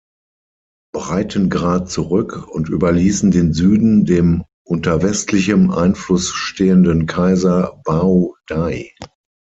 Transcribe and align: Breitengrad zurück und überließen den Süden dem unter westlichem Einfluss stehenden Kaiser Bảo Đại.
Breitengrad 0.95 1.87
zurück 1.91 2.47
und 2.51 2.69
überließen 2.69 3.29
den 3.29 3.53
Süden 3.53 4.03
dem 4.03 4.43
unter 4.65 5.03
westlichem 5.03 5.69
Einfluss 5.69 6.29
stehenden 6.29 7.05
Kaiser 7.05 7.79
Bảo 7.85 8.35
Đại. 8.47 8.95